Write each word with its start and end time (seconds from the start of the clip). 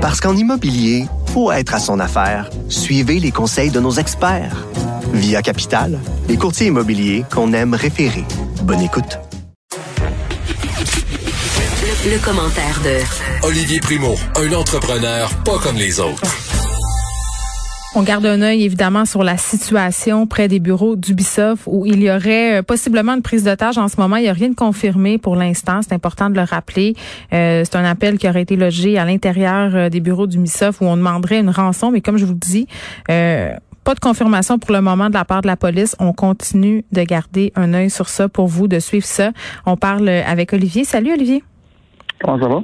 Parce 0.00 0.18
qu'en 0.20 0.34
immobilier, 0.34 1.04
faut 1.26 1.52
être 1.52 1.74
à 1.74 1.78
son 1.78 2.00
affaire. 2.00 2.48
Suivez 2.70 3.20
les 3.20 3.30
conseils 3.30 3.70
de 3.70 3.80
nos 3.80 3.92
experts. 3.92 4.66
Via 5.12 5.42
Capital, 5.42 5.98
les 6.26 6.38
courtiers 6.38 6.68
immobiliers 6.68 7.24
qu'on 7.30 7.52
aime 7.52 7.74
référer. 7.74 8.24
Bonne 8.62 8.80
écoute. 8.80 9.18
Le, 11.82 12.12
le 12.12 12.18
commentaire 12.18 12.80
de 12.82 13.46
Olivier 13.46 13.80
Primo, 13.80 14.14
un 14.36 14.52
entrepreneur 14.54 15.28
pas 15.44 15.58
comme 15.58 15.76
les 15.76 16.00
autres. 16.00 16.49
On 17.96 18.02
garde 18.02 18.24
un 18.24 18.40
œil 18.40 18.62
évidemment 18.62 19.04
sur 19.04 19.24
la 19.24 19.36
situation 19.36 20.28
près 20.28 20.46
des 20.46 20.60
bureaux 20.60 20.94
d'Ubisoft 20.94 21.64
où 21.66 21.84
il 21.86 22.00
y 22.00 22.08
aurait 22.08 22.58
euh, 22.58 22.62
possiblement 22.62 23.14
une 23.14 23.22
prise 23.22 23.42
d'otage 23.42 23.78
en 23.78 23.88
ce 23.88 24.00
moment. 24.00 24.14
Il 24.14 24.22
n'y 24.22 24.28
a 24.28 24.32
rien 24.32 24.50
de 24.50 24.54
confirmé 24.54 25.18
pour 25.18 25.34
l'instant. 25.34 25.80
C'est 25.82 25.92
important 25.92 26.30
de 26.30 26.36
le 26.36 26.44
rappeler. 26.44 26.94
Euh, 27.32 27.64
c'est 27.64 27.74
un 27.74 27.84
appel 27.84 28.18
qui 28.18 28.28
aurait 28.28 28.42
été 28.42 28.54
logé 28.54 28.96
à 28.96 29.04
l'intérieur 29.04 29.74
euh, 29.74 29.88
des 29.88 29.98
bureaux 29.98 30.28
d'Ubisoft 30.28 30.80
où 30.80 30.84
on 30.84 30.96
demanderait 30.96 31.40
une 31.40 31.50
rançon. 31.50 31.90
Mais 31.90 32.00
comme 32.00 32.16
je 32.16 32.24
vous 32.24 32.34
le 32.34 32.38
dis, 32.38 32.68
pas 33.08 33.94
de 33.94 34.00
confirmation 34.00 34.60
pour 34.60 34.70
le 34.70 34.82
moment 34.82 35.08
de 35.08 35.14
la 35.14 35.24
part 35.24 35.42
de 35.42 35.48
la 35.48 35.56
police. 35.56 35.96
On 35.98 36.12
continue 36.12 36.84
de 36.92 37.02
garder 37.02 37.52
un 37.56 37.74
œil 37.74 37.90
sur 37.90 38.08
ça 38.08 38.28
pour 38.28 38.46
vous, 38.46 38.68
de 38.68 38.78
suivre 38.78 39.06
ça. 39.06 39.32
On 39.66 39.76
parle 39.76 40.08
avec 40.08 40.52
Olivier. 40.52 40.84
Salut 40.84 41.12
Olivier. 41.12 41.42
Comment 42.22 42.40
ça 42.40 42.48
va? 42.48 42.60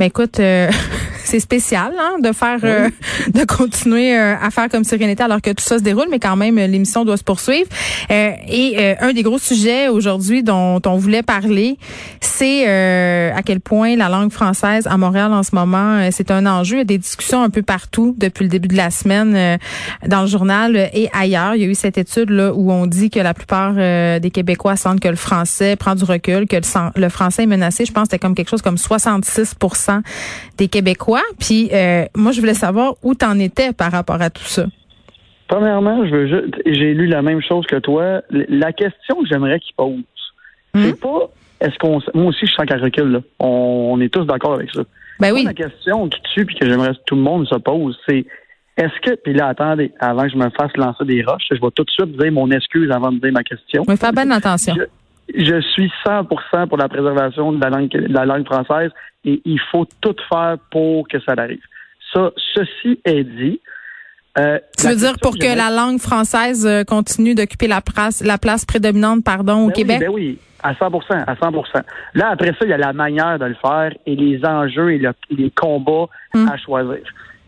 Ben 0.00 0.06
écoute, 0.06 0.40
c'est 1.26 1.40
spécial 1.40 1.92
hein, 1.98 2.16
de 2.22 2.32
faire, 2.32 2.58
euh, 2.62 2.88
de 3.34 3.44
continuer 3.44 4.16
euh, 4.16 4.36
à 4.40 4.50
faire 4.50 4.68
comme 4.68 4.84
si 4.84 4.94
rien 4.94 5.08
n'était 5.08 5.24
alors 5.24 5.42
que 5.42 5.50
tout 5.50 5.64
ça 5.64 5.78
se 5.78 5.82
déroule, 5.82 6.06
mais 6.10 6.20
quand 6.20 6.36
même 6.36 6.56
l'émission 6.56 7.04
doit 7.04 7.16
se 7.16 7.24
poursuivre. 7.24 7.68
Euh, 8.10 8.30
et 8.48 8.96
un 9.00 9.12
des 9.12 9.22
gros 9.22 9.38
sujets 9.38 9.88
aujourd'hui 9.88 10.42
dont 10.42 10.80
on 10.86 10.96
voulait 10.96 11.22
parler, 11.22 11.78
c'est 12.20 12.66
à 12.66 13.42
quel 13.42 13.60
point 13.60 13.96
la 13.96 14.08
langue 14.08 14.30
française 14.30 14.86
à 14.86 14.96
Montréal 14.96 15.32
en 15.32 15.42
ce 15.42 15.54
moment, 15.54 16.08
c'est 16.10 16.30
un 16.30 16.46
enjeu. 16.46 16.76
Il 16.76 16.78
y 16.78 16.82
a 16.82 16.84
des 16.84 16.98
discussions 16.98 17.42
un 17.42 17.50
peu 17.50 17.62
partout 17.62 18.14
depuis 18.18 18.44
le 18.44 18.50
début 18.50 18.68
de 18.68 18.76
la 18.76 18.90
semaine 18.90 19.58
dans 20.06 20.22
le 20.22 20.26
journal 20.26 20.76
et 20.92 21.08
ailleurs. 21.12 21.54
Il 21.54 21.62
y 21.62 21.64
a 21.64 21.68
eu 21.68 21.74
cette 21.74 21.98
étude 21.98 22.30
là 22.30 22.52
où 22.54 22.70
on 22.70 22.86
dit 22.86 23.10
que 23.10 23.20
la 23.20 23.34
plupart 23.34 23.74
des 23.74 24.30
Québécois 24.32 24.76
sentent 24.76 25.00
que 25.00 25.08
le 25.08 25.16
français 25.16 25.76
prend 25.76 25.94
du 25.94 26.04
recul, 26.04 26.46
que 26.46 26.56
le, 26.56 27.00
le 27.00 27.08
français 27.08 27.44
est 27.44 27.46
menacé. 27.46 27.84
Je 27.84 27.92
pense 27.92 28.04
que 28.04 28.10
c'était 28.12 28.18
comme 28.18 28.34
quelque 28.34 28.50
chose 28.50 28.62
comme 28.62 28.76
66% 28.76 30.02
des 30.58 30.68
Québécois 30.68 31.15
puis 31.38 31.68
euh, 31.72 32.04
moi, 32.14 32.32
je 32.32 32.40
voulais 32.40 32.54
savoir 32.54 32.94
où 33.02 33.14
t'en 33.14 33.38
étais 33.38 33.72
par 33.72 33.92
rapport 33.92 34.20
à 34.20 34.30
tout 34.30 34.44
ça. 34.44 34.66
Premièrement, 35.48 36.04
je 36.06 36.10
veux 36.10 36.50
j'ai 36.66 36.94
lu 36.94 37.06
la 37.06 37.22
même 37.22 37.40
chose 37.40 37.66
que 37.66 37.76
toi. 37.76 38.22
La 38.30 38.72
question 38.72 39.22
que 39.22 39.28
j'aimerais 39.28 39.60
qu'il 39.60 39.74
pose, 39.76 40.02
c'est 40.74 40.92
hmm? 40.92 40.96
pas 40.96 41.30
est-ce 41.60 41.78
qu'on 41.78 42.00
moi 42.14 42.26
aussi 42.26 42.46
je 42.46 42.52
sens 42.52 42.66
qu'elle 42.66 42.82
recule 42.82 43.12
là. 43.12 43.20
On, 43.38 44.00
est 44.00 44.12
tous 44.12 44.24
d'accord 44.24 44.54
avec 44.54 44.70
ça. 44.72 44.82
Ben 45.20 45.32
oui. 45.32 45.44
la 45.44 45.54
question 45.54 46.08
qui 46.08 46.20
tue 46.34 46.44
puis 46.44 46.56
que 46.56 46.66
j'aimerais 46.66 46.90
que 46.90 47.00
tout 47.06 47.14
le 47.14 47.22
monde 47.22 47.46
se 47.46 47.54
pose, 47.54 47.96
c'est 48.08 48.26
est-ce 48.76 49.00
que 49.02 49.14
puis 49.14 49.32
là 49.34 49.46
attendez, 49.46 49.92
avant 50.00 50.24
que 50.24 50.30
je 50.30 50.36
me 50.36 50.50
fasse 50.50 50.76
lancer 50.76 51.04
des 51.04 51.22
roches, 51.22 51.46
je 51.50 51.60
vais 51.60 51.70
tout 51.74 51.84
de 51.84 51.90
suite 51.90 52.18
dire 52.18 52.32
mon 52.32 52.50
excuse 52.50 52.90
avant 52.90 53.12
de 53.12 53.20
dire 53.20 53.32
ma 53.32 53.44
question. 53.44 53.84
Mais 53.88 53.96
fais 53.96 54.12
bien 54.12 54.30
attention. 54.32 54.74
Je, 54.76 54.82
suis 55.28 55.92
100% 56.04 56.68
pour 56.68 56.78
la 56.78 56.88
préservation 56.88 57.52
de 57.52 57.62
la 57.62 57.70
langue 57.70 57.88
de 57.88 58.12
la 58.12 58.24
langue 58.24 58.46
française 58.46 58.90
et 59.24 59.40
il 59.44 59.60
faut 59.70 59.86
tout 60.00 60.16
faire 60.28 60.56
pour 60.70 61.08
que 61.08 61.20
ça 61.20 61.34
arrive. 61.36 61.62
Ça, 62.12 62.30
ceci 62.54 63.00
est 63.04 63.24
dit. 63.24 63.60
Euh, 64.38 64.58
tu 64.78 64.86
veux 64.86 64.96
dire 64.96 65.14
pour 65.20 65.38
que, 65.38 65.56
la 65.56 65.70
langue 65.70 65.98
française 65.98 66.66
euh, 66.66 66.84
continue 66.84 67.34
d'occuper 67.34 67.68
la 67.68 67.80
place, 67.80 68.22
la 68.22 68.36
place 68.36 68.66
prédominante, 68.66 69.24
pardon, 69.24 69.64
au 69.64 69.66
ben 69.68 69.72
Québec? 69.72 69.98
Oui, 70.00 70.06
ben 70.06 70.12
oui, 70.12 70.38
à 70.62 70.74
100 70.74 70.86
à 71.26 71.36
100 71.36 71.50
Là, 72.14 72.28
après 72.30 72.48
ça, 72.48 72.58
il 72.62 72.68
y 72.68 72.72
a 72.72 72.76
la 72.76 72.92
manière 72.92 73.38
de 73.38 73.46
le 73.46 73.54
faire 73.54 73.92
et 74.04 74.14
les 74.14 74.44
enjeux 74.44 74.92
et 74.92 75.00
les 75.30 75.50
combats 75.50 76.06
hum. 76.34 76.48
à 76.48 76.58
choisir. 76.58 76.98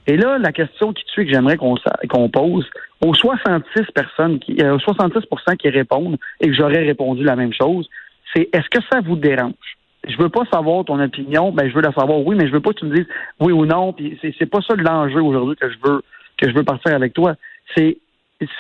Et 0.09 0.17
là, 0.17 0.39
la 0.39 0.53
question 0.53 0.93
qui 0.93 1.05
tue 1.05 1.25
que 1.25 1.33
j'aimerais 1.33 1.57
qu'on 1.57 2.29
pose 2.29 2.67
aux 3.05 3.15
66 3.15 3.93
personnes 3.95 4.41
qui, 4.41 4.57
euh, 4.63 4.75
aux 4.75 4.79
66% 4.79 5.57
qui 5.57 5.69
répondent 5.69 6.17
et 6.41 6.49
que 6.49 6.55
j'aurais 6.55 6.85
répondu 6.85 7.23
la 7.23 7.37
même 7.37 7.53
chose, 7.53 7.89
c'est 8.35 8.49
est-ce 8.53 8.69
que 8.71 8.83
ça 8.91 9.01
vous 9.01 9.17
dérange? 9.17 9.79
je 10.07 10.17
veux 10.17 10.29
pas 10.29 10.45
savoir 10.53 10.85
ton 10.85 11.01
opinion, 11.01 11.53
ben 11.53 11.69
je 11.69 11.75
veux 11.75 11.83
la 11.83 11.93
savoir 11.93 12.21
oui, 12.21 12.37
mais 12.37 12.47
je 12.47 12.53
veux 12.53 12.61
pas 12.61 12.73
que 12.73 12.79
tu 12.79 12.87
me 12.87 12.97
dises 12.97 13.07
oui 13.41 13.53
ou 13.53 13.67
non. 13.67 13.93
Puis 13.93 14.19
c'est, 14.23 14.47
pas 14.47 14.61
ça 14.63 14.75
l'enjeu 14.75 15.23
aujourd'hui 15.23 15.57
que 15.57 15.69
je 15.71 15.77
veux 15.85 16.03
que 16.39 16.49
je 16.49 16.55
veux 16.55 16.65
partir 16.65 16.95
avec 16.95 17.13
toi. 17.13 17.35
C'est 17.77 17.99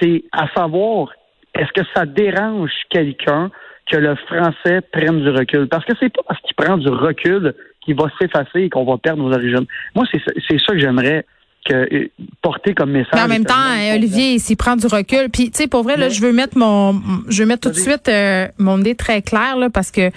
c'est 0.00 0.25
à 0.33 0.49
savoir 0.55 1.12
est-ce 1.55 1.73
que 1.73 1.87
ça 1.94 2.06
dérange 2.06 2.73
quelqu'un 2.91 3.50
que 3.91 3.97
le 3.97 4.15
français 4.17 4.81
prenne 4.93 5.23
du 5.23 5.31
recul? 5.31 5.69
Parce 5.69 5.84
que 5.84 5.93
c'est 5.99 6.12
pas 6.12 6.23
parce 6.27 6.41
qu'il 6.43 6.55
prend 6.55 6.77
du 6.77 6.89
recul 6.89 7.55
qu'il 7.81 7.94
va 7.94 8.06
s'effacer 8.21 8.62
et 8.62 8.69
qu'on 8.69 8.84
va 8.84 8.99
perdre 8.99 9.23
nos 9.23 9.33
origines. 9.33 9.67
Moi, 9.94 10.05
c'est 10.12 10.59
ça 10.59 10.73
que 10.73 10.78
j'aimerais 10.78 11.25
que, 11.69 11.95
euh, 11.95 12.11
porter 12.43 12.75
comme 12.75 12.91
message. 12.91 13.11
Mais 13.15 13.23
en 13.23 13.29
même 13.29 13.45
temps, 13.45 13.55
Olivier, 13.95 14.39
s'il 14.39 14.56
prend 14.56 14.77
du 14.77 14.87
recul, 14.87 15.29
puis 15.31 15.51
tu 15.51 15.59
sais, 15.59 15.67
pour 15.67 15.83
vrai, 15.83 15.97
là, 15.97 16.09
je 16.09 16.21
veux 16.21 16.33
mettre 16.33 16.56
mon, 16.56 17.01
je 17.29 17.43
veux 17.43 17.49
mettre 17.49 17.69
tout 17.69 17.75
de 17.75 17.81
suite 17.81 18.09
euh, 18.09 18.49
mon 18.59 18.81
idée 18.81 18.95
très 18.95 19.23
clair 19.23 19.56
là, 19.56 19.71
parce 19.71 19.91
que 19.91 20.11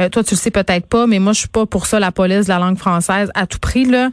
euh, 0.00 0.08
toi, 0.08 0.24
tu 0.24 0.34
le 0.34 0.38
sais 0.38 0.50
peut-être 0.50 0.86
pas, 0.86 1.06
mais 1.06 1.18
moi, 1.18 1.32
je 1.32 1.40
suis 1.40 1.48
pas 1.48 1.66
pour 1.66 1.86
ça 1.86 2.00
la 2.00 2.12
police 2.12 2.44
de 2.46 2.48
la 2.50 2.58
langue 2.58 2.78
française 2.78 3.30
à 3.34 3.46
tout 3.46 3.58
prix 3.58 3.84
là. 3.84 4.10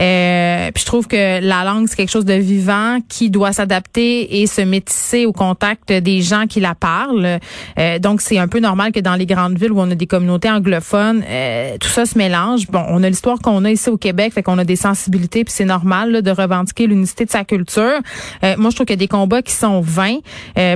Euh, 0.00 0.70
puis 0.72 0.82
je 0.82 0.86
trouve 0.86 1.06
que 1.06 1.40
la 1.40 1.64
langue 1.64 1.88
c'est 1.88 1.96
quelque 1.96 2.10
chose 2.10 2.24
de 2.24 2.34
vivant 2.34 2.98
qui 3.08 3.30
doit 3.30 3.52
s'adapter 3.52 4.40
et 4.40 4.46
se 4.46 4.60
métisser 4.60 5.26
au 5.26 5.32
contact 5.32 5.92
des 5.92 6.22
gens 6.22 6.46
qui 6.46 6.60
la 6.60 6.74
parlent. 6.74 7.38
Euh, 7.78 7.98
donc 7.98 8.20
c'est 8.20 8.38
un 8.38 8.48
peu 8.48 8.60
normal 8.60 8.92
que 8.92 9.00
dans 9.00 9.14
les 9.14 9.26
grandes 9.26 9.58
villes 9.58 9.72
où 9.72 9.80
on 9.80 9.90
a 9.90 9.94
des 9.94 10.06
communautés 10.06 10.50
anglophones, 10.50 11.22
euh, 11.26 11.76
tout 11.80 11.88
ça 11.88 12.06
se 12.06 12.16
mélange. 12.16 12.66
Bon, 12.68 12.84
on 12.88 13.02
a 13.02 13.08
l'histoire 13.08 13.38
qu'on 13.38 13.64
a 13.64 13.70
ici 13.70 13.90
au 13.90 13.96
Québec, 13.96 14.32
fait 14.32 14.42
qu'on 14.42 14.58
a 14.58 14.64
des 14.64 14.76
sensibilités, 14.76 15.44
puis 15.44 15.52
c'est 15.56 15.64
normal 15.64 16.12
là, 16.12 16.22
de 16.22 16.30
revendiquer 16.30 16.86
l'unicité 16.86 17.24
de 17.24 17.30
sa 17.30 17.44
culture. 17.44 18.00
moi, 18.42 18.70
je 18.70 18.74
trouve 18.74 18.86
qu'il 18.86 18.90
y 18.90 18.92
a 18.92 18.96
des 18.96 19.08
combats 19.08 19.42
qui 19.42 19.52
sont 19.52 19.80
vains. 19.80 20.18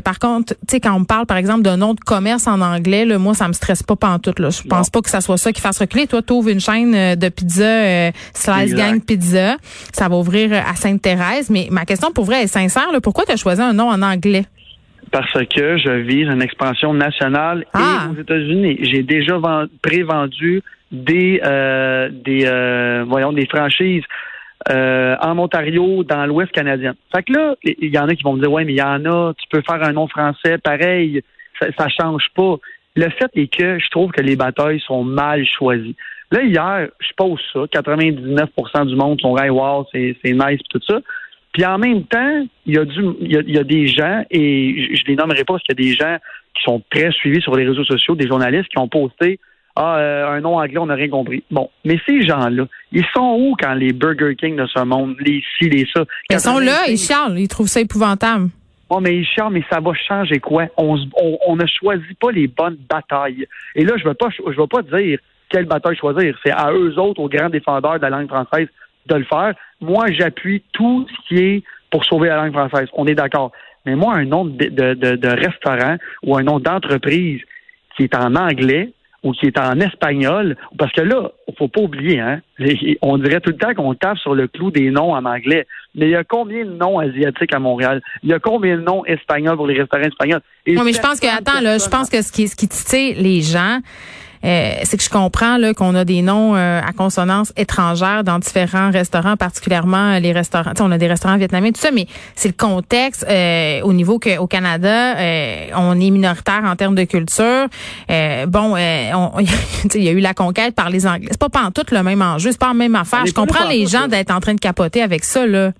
par 0.03 0.19
contre, 0.19 0.55
tu 0.55 0.73
sais, 0.73 0.81
quand 0.81 0.95
on 0.95 1.05
parle 1.05 1.27
par 1.27 1.37
exemple 1.37 1.63
d'un 1.63 1.77
nom 1.77 1.95
de 1.95 2.01
commerce 2.01 2.47
en 2.47 2.61
anglais, 2.61 3.05
là, 3.05 3.19
moi, 3.19 3.35
ça 3.35 3.49
me 3.49 3.53
stresse 3.53 3.83
pas 3.83 3.97
pantoute. 3.97 4.39
Là. 4.39 4.51
Je 4.63 4.69
pense 4.69 4.91
pas 4.91 5.01
que 5.01 5.11
ça 5.11 5.21
soit 5.21 5.37
ça 5.37 5.53
qui 5.53 5.61
fasse 5.61 5.81
reculer. 5.81 6.07
Toi, 6.07 6.23
tu 6.23 6.33
ouvres 6.33 6.51
une 6.51 6.61
chaîne 6.61 6.95
euh, 6.95 7.17
de 7.17 7.29
pizza, 7.29 7.65
euh, 7.65 8.11
Slice 8.33 8.75
Gang 8.75 9.05
Pizza. 9.05 9.57
Ça 9.93 10.09
va 10.09 10.17
ouvrir 10.17 10.53
euh, 10.53 10.59
à 10.59 10.75
Sainte-Thérèse. 10.75 11.51
Mais 11.51 11.69
ma 11.71 11.85
question 11.85 12.11
pour 12.13 12.25
vrai 12.25 12.43
est 12.43 12.47
sincère. 12.47 12.89
Pourquoi 13.03 13.25
tu 13.25 13.33
as 13.33 13.37
choisi 13.37 13.63
un 13.63 13.73
nom 13.73 13.89
en 13.89 14.03
anglais? 14.03 14.45
Parce 15.11 15.33
que 15.33 15.79
je 15.79 15.91
vise 15.91 16.29
une 16.29 16.43
expansion 16.43 16.93
nationale 16.93 17.63
et 17.63 17.67
ah! 17.75 18.09
aux 18.11 18.21
États-Unis. 18.21 18.79
J'ai 18.83 19.03
déjà 19.03 19.39
prévendu 19.81 20.63
des, 20.91 21.41
des, 22.25 23.05
voyons, 23.07 23.33
des 23.33 23.47
franchises 23.47 24.03
en 24.69 25.39
Ontario, 25.39 26.03
dans 26.03 26.27
l'Ouest 26.27 26.51
canadien. 26.51 26.95
Fait 27.15 27.23
que 27.23 27.33
là, 27.33 27.55
il 27.63 27.95
y 27.95 27.99
en 27.99 28.09
a 28.09 28.15
qui 28.17 28.25
vont 28.25 28.33
me 28.33 28.41
dire, 28.41 28.51
ouais, 28.51 28.65
mais 28.65 28.73
il 28.73 28.79
y 28.79 28.83
en 28.83 29.05
a, 29.05 29.35
tu 29.35 29.47
peux 29.51 29.63
faire 29.63 29.85
un 29.85 29.93
nom 29.93 30.09
français 30.09 30.59
pareil, 30.59 31.23
ça, 31.61 31.67
ça 31.79 31.87
change 31.89 32.25
pas. 32.35 32.57
Le 32.97 33.09
fait 33.11 33.31
est 33.35 33.49
que 33.49 33.79
je 33.79 33.89
trouve 33.91 34.13
que 34.13 34.23
les 34.23 34.37
batailles 34.37 34.81
sont 34.81 35.03
mal 35.03 35.45
choisies. 35.45 35.97
Là, 36.31 36.43
hier, 36.43 36.89
je 37.01 37.13
pose 37.17 37.41
ça. 37.53 37.61
99% 37.61 38.87
du 38.87 38.97
monde 38.97 39.21
sont 39.21 39.37
hey, 39.37 39.51
wow, 39.51 39.87
c'est, 39.93 40.17
nice 40.25 40.61
tout 40.71 40.81
ça. 40.87 41.01
Puis 41.53 41.65
en 41.65 41.79
même 41.79 42.05
temps, 42.05 42.47
il 42.67 42.75
y 42.75 42.79
a 42.79 42.85
du, 42.85 43.01
il 43.21 43.51
y 43.51 43.59
a, 43.59 43.63
des 43.63 43.87
gens, 43.87 44.25
et 44.31 44.97
je, 44.97 45.03
ne 45.03 45.07
les 45.07 45.17
nommerai 45.17 45.45
pas 45.45 45.55
parce 45.55 45.63
qu'il 45.63 45.79
y 45.79 45.89
a 45.89 45.91
des 45.91 45.97
gens 45.97 46.17
qui 46.55 46.63
sont 46.65 46.83
très 46.91 47.13
suivis 47.13 47.41
sur 47.41 47.55
les 47.55 47.65
réseaux 47.65 47.85
sociaux, 47.85 48.17
des 48.17 48.27
journalistes 48.27 48.69
qui 48.69 48.79
ont 48.79 48.89
posté 48.89 49.39
ah, 49.77 49.97
euh, 49.97 50.29
un 50.29 50.41
nom 50.41 50.57
anglais, 50.57 50.79
on 50.79 50.87
n'a 50.87 50.95
rien 50.95 51.09
compris. 51.09 51.43
Bon, 51.51 51.69
mais 51.85 51.99
ces 52.07 52.23
gens-là, 52.23 52.67
ils 52.93 53.05
sont 53.13 53.37
où 53.39 53.57
quand 53.61 53.75
les 53.75 53.93
Burger 53.93 54.37
King 54.37 54.57
de 54.57 54.67
ce 54.67 54.81
monde, 54.85 55.17
les 55.19 55.43
ci, 55.59 55.69
les 55.69 55.87
ça? 55.93 56.05
Ils 56.31 56.39
sont 56.39 56.61
là, 56.61 56.89
ils 56.89 56.99
charlent, 56.99 57.39
ils 57.39 57.49
trouvent 57.49 57.67
ça 57.67 57.81
épouvantable. 57.81 58.51
Oh, 58.91 59.01
mais 59.01 59.11
Richard, 59.11 59.51
mais 59.51 59.63
ça 59.71 59.81
va 59.81 59.93
changer 59.95 60.41
quoi? 60.41 60.67
On, 60.77 60.99
on, 61.47 61.57
ne 61.57 61.67
choisit 61.67 62.19
pas 62.19 62.31
les 62.31 62.47
bonnes 62.47 62.77
batailles. 62.89 63.47
Et 63.75 63.85
là, 63.85 63.95
je 63.97 64.05
ne 64.05 64.09
veux 64.09 64.15
pas, 64.15 64.29
veux 64.45 64.67
pas 64.67 64.83
dire 64.83 65.19
quelle 65.49 65.67
bataille 65.67 65.97
choisir. 65.97 66.37
C'est 66.45 66.53
à 66.53 66.73
eux 66.73 66.99
autres, 66.99 67.21
aux 67.21 67.29
grands 67.29 67.49
défendeurs 67.49 67.97
de 67.97 68.03
la 68.03 68.11
langue 68.11 68.29
française, 68.29 68.69
de 69.07 69.15
le 69.15 69.25
faire. 69.25 69.55
Moi, 69.81 70.07
j'appuie 70.11 70.63
tout 70.73 71.07
ce 71.09 71.29
qui 71.29 71.43
est 71.43 71.63
pour 71.91 72.05
sauver 72.05 72.29
la 72.29 72.37
langue 72.37 72.53
française. 72.53 72.89
On 72.93 73.07
est 73.07 73.15
d'accord. 73.15 73.53
Mais 73.87 73.95
moi, 73.95 74.15
un 74.15 74.25
nom 74.25 74.45
de, 74.45 74.67
de, 74.67 74.95
de 74.95 75.29
restaurant 75.29 75.97
ou 76.23 76.37
un 76.37 76.43
nom 76.43 76.59
d'entreprise 76.59 77.41
qui 77.97 78.05
est 78.05 78.15
en 78.15 78.35
anglais, 78.35 78.93
ou 79.25 79.33
qui 79.33 79.47
est 79.47 79.59
en 79.59 79.81
espagnol, 79.81 80.57
parce 80.79 80.93
que 80.93 81.01
là, 81.01 81.31
faut 81.59 81.69
pas 81.69 81.81
oublier, 81.81 82.21
hein, 82.21 82.41
on 83.03 83.19
dirait 83.19 83.41
tout 83.41 83.51
le 83.51 83.57
temps 83.57 83.75
qu'on 83.75 83.95
tape 83.95 84.19
sur 84.19 84.35
le 84.35 84.47
clou 84.47 84.71
des 84.71 84.91
noms 84.91 85.15
en 85.15 85.25
anglais, 85.25 85.67
mais 85.95 86.07
il 86.07 86.11
y 86.11 86.17
a 86.17 86.25
combien 86.25 86.65
de 86.65 86.73
noms 86.73 86.99
asiatiques 86.99 87.55
à 87.55 87.59
Montréal? 87.59 88.03
Il 88.23 88.31
y 88.31 88.35
a 88.35 88.39
combien 88.39 88.77
de 88.77 88.83
noms 88.83 89.05
espagnols 89.07 89.57
pour 89.57 89.67
les 89.67 89.81
restaurants 89.81 90.05
espagnols? 90.05 90.41
Oui, 90.67 90.79
mais 90.85 90.93
je 90.93 91.01
pense 91.01 91.21
que, 91.21 91.27
attends, 91.27 91.61
là, 91.61 91.79
je 91.79 91.89
pense 91.89 92.11
que 92.11 92.21
ce 92.23 92.31
qui, 92.31 92.49
ce 92.49 92.55
qui 92.55 92.69
titille 92.69 93.15
les 93.15 93.41
gens, 93.41 93.81
euh, 94.45 94.73
c'est 94.83 94.97
que 94.97 95.03
je 95.03 95.11
comprends 95.11 95.57
là 95.57 95.75
qu'on 95.75 95.95
a 95.95 96.05
des 96.05 96.23
noms 96.23 96.55
euh, 96.55 96.81
à 96.81 96.93
consonance 96.93 97.53
étrangère 97.57 98.25
dans 98.25 98.39
différents 98.39 98.91
restaurants, 98.91 99.37
particulièrement 99.37 100.19
les 100.19 100.33
restaurants. 100.33 100.73
On 100.81 100.93
a 100.93 100.99
des 100.99 101.07
restaurants 101.07 101.37
vietnamiens, 101.37 101.73
tout 101.73 101.81
ça, 101.81 101.91
mais 101.91 102.07
c'est 102.35 102.49
le 102.49 102.55
contexte 102.55 103.27
euh, 103.29 103.81
au 103.83 103.93
niveau 103.93 104.19
qu'au 104.19 104.47
Canada, 104.47 105.15
on 105.77 106.01
est 106.01 106.11
minoritaire 106.11 106.63
en 106.65 106.77
termes 106.77 106.95
de 106.95 107.05
culture. 107.05 107.67
bon, 108.49 108.77
il 109.95 110.03
y 110.03 110.09
a 110.09 110.13
eu 110.13 110.21
la 110.21 110.35
conquête 110.35 110.75
par 110.75 110.91
les 110.91 111.07
Anglais. 111.07 111.29
C'est 111.31 111.41
pas 111.41 111.49
pas 111.49 111.63
en 111.63 111.71
tout 111.71 111.87
le 111.91 112.03
même 112.03 112.23
enjeu, 112.23 112.53
c'est 112.53 112.61
pas 112.61 112.69
la 112.69 112.75
même 112.75 112.97
affaire. 112.97 113.27
Je 113.27 113.33
comprends 113.33 113.69
les 113.69 113.87
gens 113.87 114.09
d'être 114.09 114.31
en 114.31 114.41
train 114.41 114.55
de 114.55 114.61
capoter 114.61 115.03
avec 115.03 115.25
ça 115.25 115.47
là. 115.47 115.73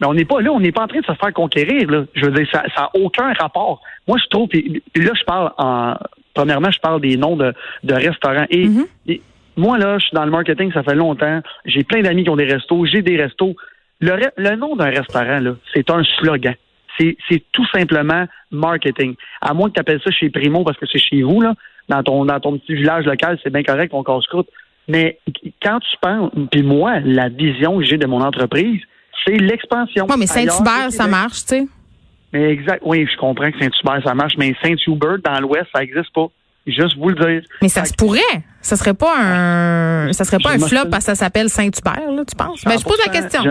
Mais 0.00 0.08
on 0.08 0.14
n'est 0.14 0.24
pas 0.24 0.40
là, 0.40 0.50
on 0.50 0.58
n'est 0.58 0.72
pas 0.72 0.82
en 0.82 0.88
train 0.88 1.00
de 1.00 1.06
se 1.06 1.12
faire 1.12 1.32
conquérir. 1.32 1.88
Là. 1.88 2.04
Je 2.14 2.26
veux 2.26 2.32
dire, 2.32 2.46
ça 2.52 2.62
n'a 2.76 2.90
aucun 2.94 3.32
rapport. 3.34 3.80
Moi, 4.08 4.18
je 4.18 4.28
trouve, 4.28 4.48
là, 4.52 5.10
je 5.14 5.24
parle 5.24 5.52
en. 5.58 5.94
Premièrement, 6.34 6.70
je 6.70 6.78
parle 6.78 7.00
des 7.00 7.16
noms 7.16 7.36
de, 7.36 7.52
de 7.84 7.94
restaurants. 7.94 8.46
Mm-hmm. 8.50 8.86
Et, 9.08 9.22
moi, 9.56 9.78
là, 9.78 9.98
je 9.98 10.06
suis 10.06 10.14
dans 10.14 10.24
le 10.24 10.30
marketing, 10.30 10.72
ça 10.72 10.82
fait 10.82 10.94
longtemps. 10.94 11.40
J'ai 11.66 11.84
plein 11.84 12.00
d'amis 12.02 12.24
qui 12.24 12.30
ont 12.30 12.36
des 12.36 12.50
restos, 12.50 12.86
j'ai 12.86 13.02
des 13.02 13.16
restos. 13.16 13.54
Le, 14.00 14.16
le 14.36 14.56
nom 14.56 14.76
d'un 14.76 14.90
restaurant, 14.90 15.40
là, 15.40 15.54
c'est 15.74 15.90
un 15.90 16.02
slogan. 16.18 16.54
C'est, 16.98 17.16
c'est 17.28 17.42
tout 17.52 17.66
simplement 17.74 18.26
marketing. 18.50 19.14
À 19.40 19.54
moins 19.54 19.68
que 19.68 19.74
tu 19.74 19.80
appelles 19.80 20.00
ça 20.02 20.10
chez 20.10 20.30
Primo 20.30 20.64
parce 20.64 20.78
que 20.78 20.86
c'est 20.90 20.98
chez 20.98 21.22
vous, 21.22 21.40
là, 21.40 21.54
dans 21.88 22.02
ton, 22.02 22.24
dans 22.24 22.40
ton 22.40 22.58
petit 22.58 22.74
village 22.74 23.04
local, 23.04 23.38
c'est 23.42 23.52
bien 23.52 23.62
correct, 23.62 23.92
on 23.94 24.02
casse-croûte. 24.02 24.48
Mais 24.88 25.18
quand 25.62 25.78
tu 25.80 25.96
penses, 26.00 26.30
puis 26.50 26.62
moi, 26.62 27.00
la 27.00 27.28
vision 27.28 27.78
que 27.78 27.84
j'ai 27.84 27.98
de 27.98 28.06
mon 28.06 28.20
entreprise, 28.20 28.80
c'est 29.24 29.36
l'expansion. 29.36 30.06
Oui, 30.08 30.16
mais 30.18 30.26
Saint-Hubert, 30.26 30.90
ça 30.90 31.06
marche, 31.06 31.44
tu 31.44 31.56
sais. 31.56 31.66
Mais 32.32 32.50
exact, 32.50 32.82
oui, 32.84 33.06
je 33.10 33.16
comprends 33.18 33.50
que 33.50 33.58
Saint-Hubert, 33.58 34.02
ça 34.04 34.14
marche, 34.14 34.34
mais 34.38 34.54
Saint-Hubert, 34.62 35.18
dans 35.24 35.40
l'Ouest, 35.40 35.66
ça 35.74 35.80
n'existe 35.80 36.12
pas. 36.14 36.26
Juste 36.66 36.96
vous 36.96 37.08
le 37.08 37.16
dire. 37.16 37.42
Mais 37.60 37.68
ça 37.68 37.84
se 37.84 37.92
pourrait. 37.94 38.20
Ça 38.60 38.76
serait 38.76 38.94
pas 38.94 39.12
un, 39.18 40.12
ça 40.12 40.24
serait 40.24 40.38
pas 40.38 40.52
un 40.52 40.58
flop 40.58 40.88
parce 40.90 41.04
que 41.04 41.12
ça 41.12 41.14
s'appelle 41.16 41.48
Saint-Hubert, 41.48 42.10
là, 42.10 42.24
tu 42.24 42.36
penses? 42.36 42.64
Mais 42.64 42.74
ben, 42.74 42.80
je 42.80 42.84
pose 42.84 43.00
la 43.04 43.12
question. 43.12 43.42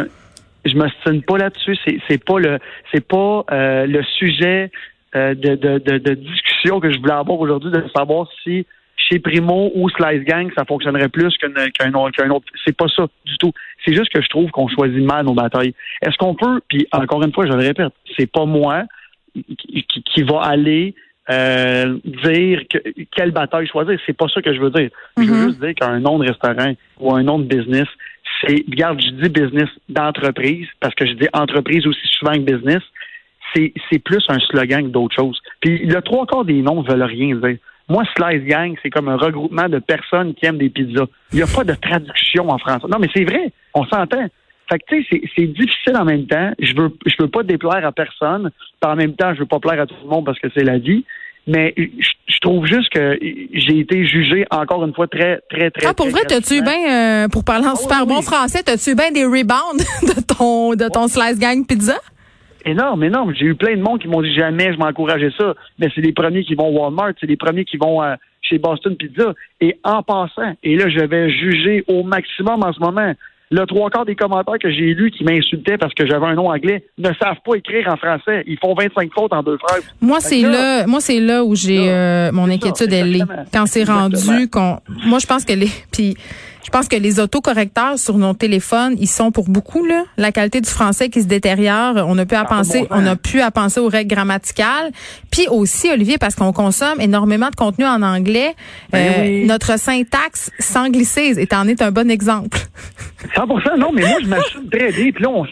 Je, 0.64 0.76
me 0.76 0.88
stigne 1.02 1.22
pas 1.22 1.38
là-dessus. 1.38 1.78
C'est, 1.86 1.98
c'est 2.08 2.24
pas 2.24 2.40
le, 2.40 2.60
c'est 2.94 3.06
pas 3.06 3.44
euh, 3.52 3.86
le 3.86 4.02
sujet 4.18 4.72
euh, 5.16 5.36
de, 5.36 5.56
de, 5.56 5.80
de, 5.80 5.98
de, 5.98 6.14
discussion 6.14 6.80
que 6.80 6.92
je 6.92 7.00
voulais 7.00 7.14
avoir 7.14 7.38
aujourd'hui 7.40 7.72
de 7.72 7.84
savoir 7.94 8.28
si 8.44 8.66
chez 9.12 9.20
Primo 9.20 9.72
ou 9.76 9.90
Slice 9.90 10.24
Gang, 10.24 10.50
ça 10.56 10.64
fonctionnerait 10.66 11.10
plus 11.10 11.36
qu'un 11.38 11.94
autre. 11.94 12.46
C'est 12.66 12.76
pas 12.76 12.88
ça 12.96 13.08
du 13.26 13.38
tout. 13.38 13.52
C'est 13.86 13.94
juste 13.94 14.10
que 14.10 14.22
je 14.22 14.30
trouve 14.30 14.50
qu'on 14.52 14.68
choisit 14.68 15.04
mal 15.04 15.26
nos 15.26 15.34
batailles. 15.34 15.74
Est-ce 16.02 16.18
qu'on 16.18 16.36
peut, 16.36 16.62
puis 16.68 16.88
encore 16.92 17.24
une 17.24 17.34
fois, 17.34 17.46
je 17.46 17.52
le 17.52 17.60
répète, 17.60 17.92
c'est 18.18 18.32
pas 18.32 18.46
moi 18.46 18.84
qui, 19.34 20.24
va 20.24 20.42
aller 20.42 20.94
euh, 21.30 21.98
dire 22.06 22.62
quelle 23.12 23.32
bataille 23.32 23.68
choisir. 23.68 24.00
C'est 24.06 24.18
pas 24.18 24.28
ça 24.28 24.42
que 24.42 24.54
je 24.54 24.60
veux 24.60 24.72
dire. 24.72 24.90
Je 25.18 25.24
veux 25.24 25.28
mm-hmm. 25.28 25.48
juste 25.48 25.62
dire 25.62 25.76
qu'un 25.76 26.00
nom 26.00 26.20
de 26.20 26.28
restaurant 26.28 26.74
ou 27.00 27.14
un 27.14 27.24
nom 27.24 27.40
de 27.40 27.46
business, 27.46 27.88
c'est, 28.42 28.64
regarde, 28.70 29.02
je 29.02 29.10
dis 29.10 29.30
business 29.30 29.70
d'entreprise, 29.90 30.68
parce 30.80 30.96
que 30.96 31.06
je 31.06 31.14
dis 31.14 31.28
entreprise 31.34 31.86
aussi 31.86 32.08
souvent 32.20 32.34
que 32.34 32.40
business, 32.40 32.82
c'est, 33.54 33.74
c'est 33.90 34.00
plus 34.00 34.24
un 34.30 34.40
slogan 34.40 34.84
que 34.84 34.92
d'autres 34.92 35.16
choses. 35.16 35.42
Puis 35.60 35.86
le 35.86 36.02
trois 36.02 36.26
quarts 36.26 36.46
des 36.46 36.62
noms 36.62 36.82
veulent 36.82 37.04
rien 37.04 37.36
dire. 37.36 37.58
Moi, 37.90 38.04
Slice 38.16 38.44
Gang, 38.46 38.76
c'est 38.82 38.90
comme 38.90 39.10
un 39.10 39.18
regroupement 39.18 39.68
de 39.68 39.80
personnes 39.80 40.34
qui 40.34 40.46
aiment 40.46 40.58
des 40.58 40.70
pizzas. 40.70 41.08
Il 41.34 41.38
n'y 41.38 41.42
a 41.42 41.48
pas 41.48 41.64
de 41.64 41.74
traduction 41.74 42.50
en 42.50 42.58
français. 42.58 42.88
Non, 42.90 42.98
mais 43.00 43.10
c'est 43.14 43.26
vrai, 43.26 43.52
on 43.74 43.86
s'entend. 43.86 44.28
Fait 44.72 44.80
que, 44.80 44.86
tu 44.88 45.04
sais, 45.04 45.22
c'est 45.36 45.48
difficile 45.48 45.98
en 45.98 46.06
même 46.06 46.26
temps. 46.28 46.52
Je 46.60 46.74
veux, 46.74 46.94
je 47.06 47.16
veux 47.20 47.28
pas 47.28 47.44
déplaire 47.44 47.86
à 47.86 47.92
personne. 47.92 48.52
en 48.86 48.96
même 48.96 49.16
temps, 49.16 49.34
je 49.34 49.40
veux 49.40 49.46
pas 49.46 49.60
plaire 49.60 49.82
à 49.82 49.86
tout 49.86 49.96
le 50.04 50.10
monde 50.10 50.26
parce 50.26 50.40
que 50.40 50.48
c'est 50.54 50.64
la 50.64 50.78
vie. 50.78 51.04
Mais 51.48 51.74
je, 51.76 52.40
trouve 52.40 52.66
juste 52.66 52.90
que 52.90 53.20
j'ai 53.22 53.80
été 53.80 54.06
jugé 54.06 54.46
encore 54.52 54.86
une 54.86 54.94
fois 54.94 55.08
très, 55.08 55.42
très, 55.50 55.72
très. 55.72 55.88
Ah, 55.88 55.94
pour 55.94 56.08
vrai, 56.08 56.22
t'as-tu 56.28 56.62
bien, 56.62 57.26
euh, 57.26 57.28
pour 57.28 57.44
parler 57.44 57.68
en 57.68 57.74
ah 57.74 57.76
super 57.76 58.06
bon 58.06 58.22
français, 58.22 58.64
t'as-tu 58.64 58.96
bien 58.96 59.12
des 59.12 59.26
rebounds 59.26 59.84
de 60.04 60.22
ton, 60.22 60.74
de 60.74 60.88
ton 60.88 61.08
Slice 61.08 61.40
Gang 61.40 61.66
pizza? 61.66 61.98
Énorme, 62.66 63.04
énorme. 63.04 63.34
J'ai 63.36 63.46
eu 63.46 63.56
plein 63.56 63.76
de 63.76 63.82
monde 63.82 64.00
qui 64.00 64.08
m'ont 64.08 64.22
dit 64.22 64.34
jamais 64.34 64.74
je 64.74 64.78
m'encourageais 64.78 65.32
ça. 65.38 65.54
Mais 65.80 65.90
c'est 65.94 66.02
les 66.02 66.14
premiers 66.14 66.44
qui 66.44 66.56
vont 66.56 66.70
Walmart, 66.70 67.14
c'est 67.20 67.28
les 67.28 67.38
premiers 67.38 67.66
qui 67.66 67.78
vont 67.78 68.02
euh, 68.04 68.16
chez 68.42 68.58
Boston 68.58 68.96
Pizza. 68.96 69.34
Et 69.60 69.78
en 69.84 70.04
passant, 70.04 70.54
et 70.64 70.76
là, 70.76 70.90
je 70.90 71.00
vais 71.06 71.30
juger 71.30 71.84
au 71.88 72.04
maximum 72.04 72.64
en 72.64 72.74
ce 72.74 72.80
moment. 72.80 73.14
Le 73.54 73.66
trois 73.66 73.90
quarts 73.90 74.06
des 74.06 74.16
commentaires 74.16 74.58
que 74.62 74.72
j'ai 74.72 74.94
lus 74.94 75.12
qui 75.12 75.26
m'insultaient 75.26 75.78
parce 75.78 75.94
que 75.94 76.08
j'avais 76.08 76.26
un 76.26 76.36
nom 76.36 76.50
anglais 76.50 76.86
ne 76.98 77.10
savent 77.22 77.42
pas 77.46 77.56
écrire 77.56 77.86
en 77.90 77.98
français. 77.98 78.44
Ils 78.48 78.58
font 78.58 78.74
25 78.74 79.12
fautes 79.14 79.34
en 79.34 79.44
deux 79.44 79.58
phrases. 79.58 79.84
Moi, 80.00 80.22
c'est 80.22 80.42
là, 80.42 80.88
moi, 80.88 81.02
c'est 81.02 81.20
là 81.20 81.44
où 81.44 81.54
j'ai 81.54 81.92
euh, 81.92 82.32
mon 82.32 82.50
inquiétude, 82.50 82.94
elle 82.94 83.14
est. 83.14 83.24
Quand 83.54 83.66
c'est 83.66 83.84
rendu 83.84 84.50
qu'on. 84.50 84.80
Moi, 85.06 85.20
je 85.20 85.28
pense 85.28 85.44
que 85.44 85.52
les. 85.52 85.70
Puis 85.92 86.16
je 86.64 86.70
pense 86.70 86.88
que 86.88 86.96
les 86.96 87.20
autocorrecteurs 87.20 87.98
sur 87.98 88.18
nos 88.18 88.34
téléphones, 88.34 88.96
ils 89.00 89.08
sont 89.08 89.32
pour 89.32 89.50
beaucoup 89.50 89.86
là. 89.86 90.04
La 90.18 90.32
qualité 90.32 90.62
du 90.62 90.70
français 90.70 91.10
qui 91.10 91.22
se 91.22 91.28
détériore, 91.28 91.96
on 92.08 92.16
n'a 92.16 92.26
plus 92.26 92.38
à 92.38 92.46
penser, 92.46 92.86
on 92.90 93.02
n'a 93.02 93.16
plus 93.16 93.42
à 93.42 93.52
penser 93.52 93.80
aux 93.80 93.88
règles 93.88 94.14
grammaticales. 94.14 94.92
Puis 95.32 95.48
aussi, 95.50 95.90
Olivier, 95.92 96.18
parce 96.18 96.36
qu'on 96.36 96.54
consomme 96.54 97.00
énormément 97.02 97.50
de 97.50 97.56
contenu 97.56 97.86
en 97.86 98.02
anglais, 98.02 98.56
ben 98.92 99.00
euh, 99.00 99.46
notre 99.46 99.80
syntaxe 99.80 100.52
s'anglicise 100.60 101.38
et 101.38 101.48
en 101.54 101.68
est 101.68 101.82
un 101.82 101.92
bon 101.92 102.10
exemple. 102.10 102.58
100 103.36 103.78
non, 103.78 103.92
mais 103.94 104.02
moi 104.02 104.18
je 104.22 104.28
m'assume 104.28 104.70
très 104.70 104.92
bien. 104.92 105.12
Puis 105.12 105.24
là, 105.24 105.30
on, 105.30 105.46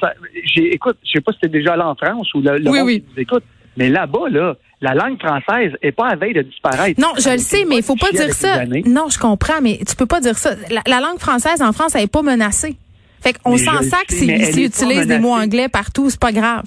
j'ai, 0.44 0.74
écoute, 0.74 0.98
je 1.04 1.12
sais 1.12 1.22
pas 1.22 1.32
si 1.34 1.40
t'es 1.40 1.48
déjà 1.50 1.74
allé 1.74 1.84
en 1.84 1.96
France 1.96 2.34
ou 2.34 2.42
le, 2.42 2.58
le 2.58 2.70
oui, 2.70 2.80
oui. 2.82 3.04
écoute, 3.18 3.44
mais 3.78 3.90
là-bas 3.90 4.30
là 4.30 4.56
la 4.82 4.94
langue 4.94 5.20
française 5.20 5.74
est 5.82 5.92
pas 5.92 6.08
à 6.08 6.16
veille 6.16 6.34
de 6.34 6.42
disparaître. 6.42 7.00
Non, 7.00 7.12
je 7.18 7.32
le 7.32 7.38
sais, 7.38 7.66
mais 7.68 7.78
il 7.78 7.84
faut 7.84 7.96
pas 7.96 8.12
dire 8.12 8.34
ça. 8.34 8.66
Non, 8.86 9.10
je 9.10 9.20
comprends, 9.20 9.62
mais 9.62 9.80
tu 9.88 9.96
peux 9.96 10.06
pas 10.06 10.22
dire 10.22 10.38
ça. 10.38 10.52
La, 10.88 11.00
langue 11.02 11.20
française 11.20 11.62
en 11.62 11.74
France, 11.74 11.96
elle 11.96 12.04
est 12.04 12.12
pas 12.12 12.22
menacée. 12.22 12.78
Fait 13.22 13.38
qu'on 13.38 13.58
s'en 13.58 13.82
sac 13.82 14.06
si 14.08 14.32
ici 14.32 14.66
utilise 14.66 15.08
des 15.08 15.20
mots 15.20 15.34
anglais 15.34 15.68
partout, 15.68 16.10
c'est 16.10 16.20
pas 16.20 16.32
grave. 16.32 16.64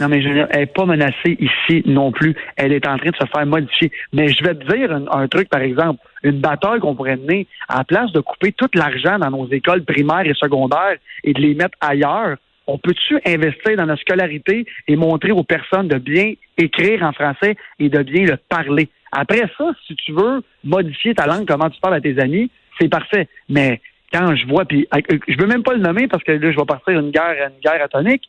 Non, 0.00 0.08
mais 0.08 0.20
je 0.20 0.28
elle 0.28 0.60
n'est 0.60 0.66
pas 0.66 0.84
menacée 0.84 1.38
ici 1.38 1.82
non 1.86 2.12
plus. 2.12 2.34
Elle 2.56 2.72
est 2.72 2.86
en 2.86 2.98
train 2.98 3.10
de 3.10 3.16
se 3.16 3.24
faire 3.26 3.46
modifier. 3.46 3.90
Mais 4.12 4.28
je 4.28 4.44
vais 4.44 4.54
te 4.54 4.76
dire 4.76 4.92
un, 5.10 5.28
truc, 5.28 5.48
par 5.48 5.62
exemple, 5.62 6.00
une 6.22 6.40
bataille 6.40 6.80
qu'on 6.80 6.94
pourrait 6.94 7.16
mener, 7.16 7.46
à 7.68 7.78
la 7.78 7.84
place 7.84 8.12
de 8.12 8.20
couper 8.20 8.52
tout 8.52 8.68
l'argent 8.74 9.18
dans 9.18 9.30
nos 9.30 9.48
écoles 9.50 9.84
primaires 9.84 10.26
et 10.26 10.34
secondaires 10.34 10.96
et 11.24 11.32
de 11.32 11.40
les 11.40 11.54
mettre 11.54 11.78
ailleurs, 11.80 12.36
on 12.66 12.78
peut-tu 12.78 13.18
investir 13.24 13.76
dans 13.76 13.86
la 13.86 13.96
scolarité 13.96 14.66
et 14.88 14.96
montrer 14.96 15.32
aux 15.32 15.44
personnes 15.44 15.88
de 15.88 15.98
bien 15.98 16.34
écrire 16.58 17.02
en 17.02 17.12
français 17.12 17.56
et 17.78 17.88
de 17.88 18.02
bien 18.02 18.24
le 18.24 18.36
parler? 18.36 18.88
Après 19.12 19.44
ça, 19.56 19.70
si 19.86 19.94
tu 19.96 20.12
veux 20.12 20.42
modifier 20.64 21.14
ta 21.14 21.26
langue, 21.26 21.46
comment 21.46 21.70
tu 21.70 21.80
parles 21.80 21.94
à 21.94 22.00
tes 22.00 22.18
amis, 22.18 22.50
c'est 22.80 22.88
parfait. 22.88 23.28
Mais 23.48 23.80
quand 24.12 24.34
je 24.34 24.46
vois, 24.46 24.64
puis 24.64 24.86
euh, 24.94 25.18
je 25.28 25.36
veux 25.38 25.46
même 25.46 25.62
pas 25.62 25.74
le 25.74 25.80
nommer 25.80 26.08
parce 26.08 26.22
que 26.22 26.32
là, 26.32 26.52
je 26.52 26.56
vais 26.56 26.64
partir 26.66 26.98
une 26.98 27.10
guerre, 27.10 27.50
une 27.50 27.60
guerre 27.60 27.82
atomique. 27.82 28.24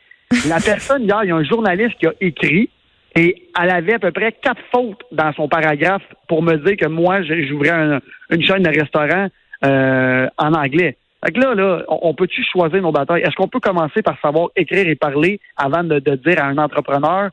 La 0.47 0.59
personne, 0.59 1.03
il 1.03 1.07
y 1.07 1.11
a 1.11 1.35
un 1.35 1.43
journaliste 1.43 1.97
qui 1.99 2.07
a 2.07 2.13
écrit 2.21 2.69
et 3.15 3.47
elle 3.59 3.69
avait 3.71 3.93
à 3.93 3.99
peu 3.99 4.11
près 4.11 4.31
quatre 4.31 4.61
fautes 4.71 5.01
dans 5.11 5.33
son 5.33 5.47
paragraphe 5.47 6.03
pour 6.27 6.43
me 6.43 6.55
dire 6.57 6.77
que 6.77 6.87
moi, 6.87 7.21
j'ouvrais 7.23 7.99
une 8.29 8.43
chaîne 8.43 8.63
de 8.63 8.69
restaurant 8.69 9.27
euh, 9.65 10.27
en 10.37 10.53
anglais. 10.53 10.97
Fait 11.25 11.31
que 11.31 11.39
là, 11.39 11.55
là, 11.55 11.83
on, 11.87 12.13
peut-tu 12.13 12.43
choisir 12.43 12.81
nos 12.81 12.91
batailles? 12.91 13.21
Est-ce 13.21 13.35
qu'on 13.35 13.47
peut 13.47 13.59
commencer 13.59 14.01
par 14.03 14.19
savoir 14.21 14.49
écrire 14.55 14.87
et 14.87 14.95
parler 14.95 15.39
avant 15.55 15.83
de, 15.83 15.99
dire 15.99 16.43
à 16.43 16.45
un 16.45 16.57
entrepreneur 16.57 17.29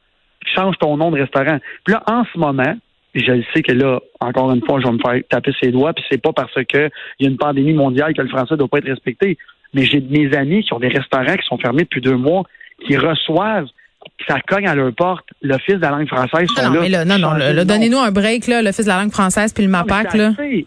change 0.55 0.77
ton 0.79 0.97
nom 0.97 1.11
de 1.11 1.21
restaurant? 1.21 1.59
Puis 1.85 1.95
là, 1.95 2.03
en 2.07 2.25
ce 2.33 2.39
moment, 2.39 2.75
je 3.15 3.43
sais 3.53 3.63
que 3.63 3.73
là, 3.73 4.01
encore 4.21 4.53
une 4.53 4.65
fois, 4.65 4.81
je 4.81 4.87
vais 4.87 4.93
me 4.93 4.99
faire 4.99 5.21
taper 5.29 5.53
ses 5.63 5.71
doigts, 5.71 5.93
puis 5.93 6.05
c'est 6.11 6.21
pas 6.21 6.33
parce 6.33 6.55
que 6.55 6.91
il 7.19 7.25
y 7.25 7.27
a 7.27 7.31
une 7.31 7.37
pandémie 7.37 7.75
mondiale 7.75 8.15
que 8.15 8.23
le 8.23 8.29
français 8.29 8.57
doit 8.57 8.69
pas 8.69 8.79
être 8.79 8.89
respecté. 8.89 9.37
Mais 9.75 9.85
j'ai 9.85 10.01
mes 10.01 10.35
amis 10.35 10.63
qui 10.63 10.73
ont 10.73 10.81
des 10.81 10.89
restaurants 10.89 11.35
qui 11.35 11.47
sont 11.47 11.59
fermés 11.59 11.83
depuis 11.83 12.01
deux 12.01 12.17
mois, 12.17 12.45
qui 12.87 12.97
reçoivent 12.97 13.69
ça 14.29 14.39
cogne 14.47 14.67
à 14.67 14.75
leur 14.75 14.95
porte. 14.95 15.27
L'Office 15.43 15.77
de 15.77 15.81
la 15.81 15.91
langue 15.91 16.09
française 16.09 16.47
sont 16.55 16.71
non, 16.71 16.83
là. 16.89 17.05
non, 17.05 17.19
non, 17.19 17.65
donnez-nous 17.65 17.99
un 17.99 18.11
break, 18.11 18.47
là, 18.47 18.63
l'Office 18.63 18.85
de 18.85 18.91
la 18.91 18.99
langue 18.99 19.13
française 19.13 19.53
puis 19.53 19.65
le 19.65 19.71
MAPAC. 19.71 20.15
Là 20.15 20.33
assez. 20.39 20.67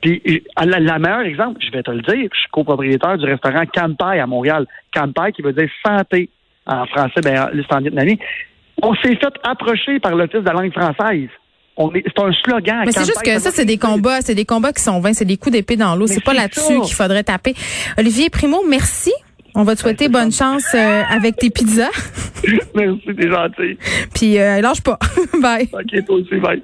Puis 0.00 0.44
la, 0.56 0.80
la 0.80 0.98
meilleure 0.98 1.22
exemple, 1.22 1.60
je 1.64 1.70
vais 1.70 1.82
te 1.82 1.90
le 1.90 2.02
dire, 2.02 2.28
je 2.32 2.38
suis 2.38 2.50
copropriétaire 2.50 3.18
du 3.18 3.26
restaurant 3.26 3.64
Campai 3.72 4.20
à 4.20 4.26
Montréal. 4.26 4.66
Campai 4.94 5.32
qui 5.32 5.42
veut 5.42 5.52
dire 5.52 5.68
santé 5.84 6.28
en 6.66 6.86
français, 6.86 7.20
ben, 7.22 7.50
c'est 7.54 7.74
en 7.74 7.80
vietnamien. 7.80 8.14
On 8.82 8.94
s'est 8.96 9.16
fait 9.16 9.34
approcher 9.44 10.00
par 10.00 10.14
l'Office 10.14 10.40
de 10.40 10.46
la 10.46 10.52
langue 10.52 10.72
française. 10.72 11.28
C'est 11.76 12.18
un 12.22 12.32
slogan. 12.44 12.82
Mais 12.84 12.92
c'est 12.92 13.06
juste 13.06 13.22
que 13.22 13.38
ça, 13.38 13.50
c'est 13.50 13.64
des 13.64 13.78
combats, 13.78 14.20
c'est 14.20 14.34
des 14.34 14.44
combats 14.44 14.72
qui 14.72 14.82
sont 14.82 15.00
vains, 15.00 15.14
c'est 15.14 15.24
des 15.24 15.36
coups 15.36 15.52
d'épée 15.52 15.76
dans 15.76 15.96
l'eau. 15.96 16.06
C'est 16.06 16.22
pas 16.22 16.34
là-dessus 16.34 16.80
qu'il 16.80 16.94
faudrait 16.94 17.24
taper. 17.24 17.54
Olivier 17.98 18.30
Primo, 18.30 18.62
merci. 18.68 19.12
On 19.54 19.64
va 19.64 19.74
te 19.74 19.80
souhaiter 19.80 20.08
bonne 20.08 20.32
chance 20.32 20.64
euh, 20.74 21.02
avec 21.10 21.36
tes 21.36 21.50
pizzas. 21.50 21.90
merci, 22.74 23.02
t'es 23.14 23.28
gentil. 23.28 23.78
Puis 24.14 24.38
euh, 24.38 24.62
lâche 24.62 24.80
pas. 24.80 24.98
bye. 25.42 25.68
OK, 25.72 26.04
toi 26.06 26.16
aussi, 26.16 26.36
bye. 26.36 26.62